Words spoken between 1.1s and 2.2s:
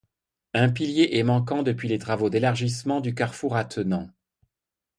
est manquant depuis les